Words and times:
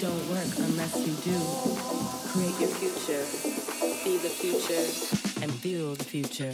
Don't 0.00 0.28
work 0.28 0.46
unless 0.58 0.94
you 1.06 1.14
do. 1.24 1.38
Create 2.28 2.60
your 2.60 2.68
future, 2.68 3.24
be 4.04 4.18
the 4.18 4.28
future, 4.28 5.42
and 5.42 5.50
feel 5.50 5.94
the 5.94 6.04
future. 6.04 6.52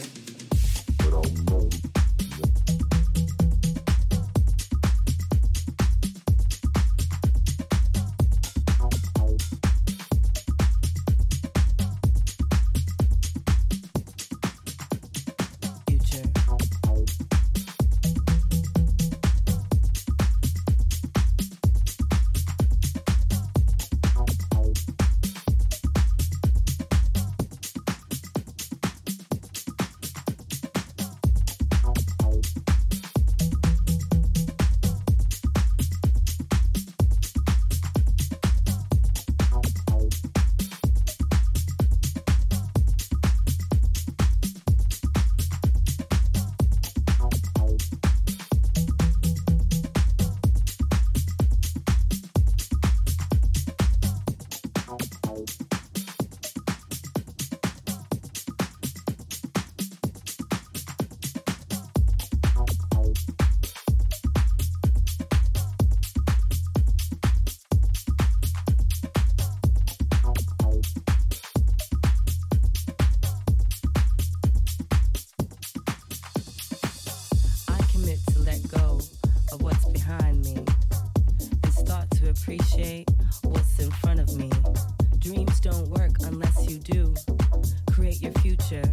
Future, 88.39 88.83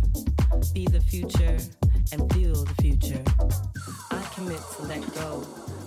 be 0.74 0.86
the 0.86 1.00
future, 1.00 1.58
and 2.12 2.32
feel 2.32 2.64
the 2.64 2.74
future. 2.82 3.22
I 4.10 4.22
commit 4.34 4.60
to 4.76 4.82
let 4.82 5.00
go 5.14 5.44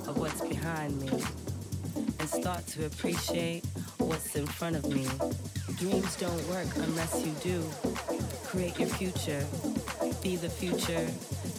of 0.07 0.17
what's 0.17 0.41
behind 0.41 0.99
me 1.01 1.09
and 2.19 2.29
start 2.29 2.65
to 2.67 2.85
appreciate 2.85 3.65
what's 3.99 4.35
in 4.35 4.45
front 4.45 4.75
of 4.75 4.85
me. 4.87 5.07
Dreams 5.77 6.15
don't 6.17 6.49
work 6.49 6.67
unless 6.77 7.25
you 7.25 7.33
do. 7.41 7.63
Create 8.45 8.79
your 8.79 8.89
future, 8.89 9.45
be 10.21 10.35
the 10.35 10.49
future, 10.49 11.07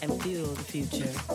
and 0.03 0.23
feel 0.23 0.47
the 0.47 0.65
future. 0.65 1.35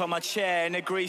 on 0.00 0.10
my 0.10 0.20
chair 0.20 0.66
and 0.66 0.76
agree. 0.76 1.08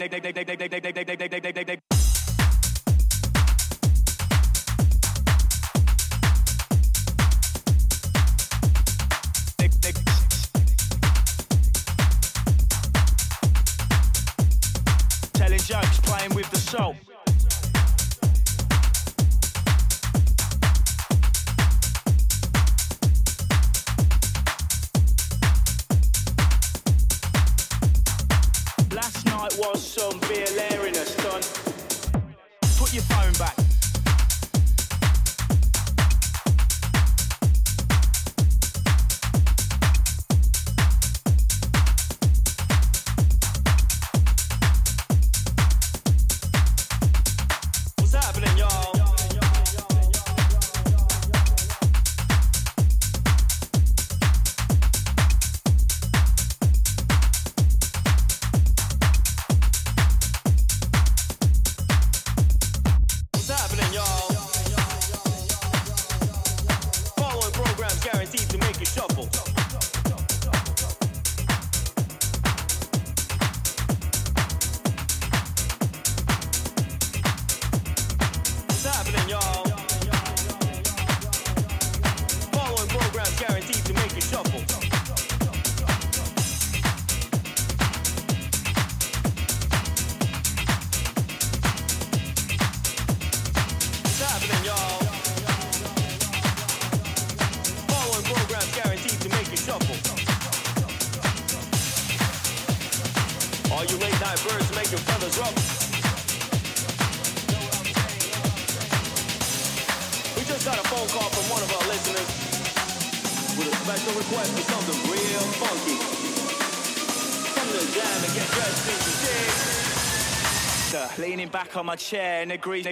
Leaning 121.17 121.49
back 121.49 121.75
on 121.75 121.85
my 121.85 121.95
chair 121.95 122.41
and 122.41 122.51
agrees. 122.51 122.85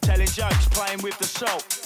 Telling 0.00 0.26
jokes, 0.26 0.68
playing 0.68 1.02
with 1.02 1.18
the 1.18 1.24
salt. 1.24 1.81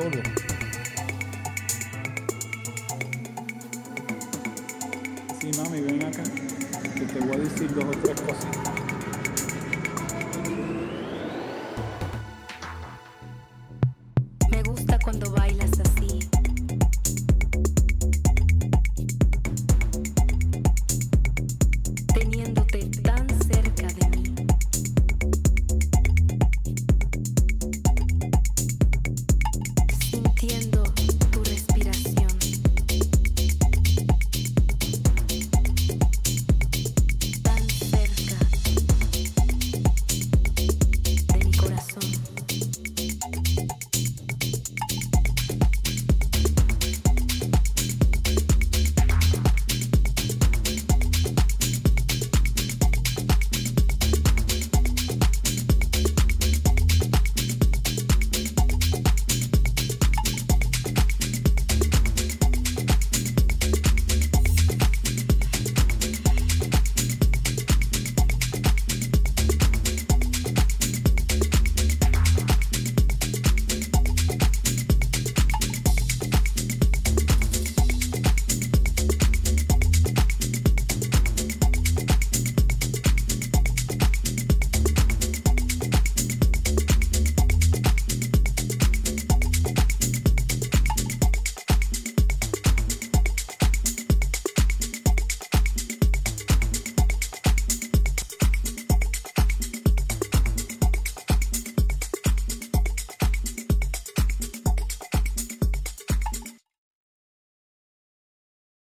Todo. 0.00 0.10
Sí, 0.12 0.39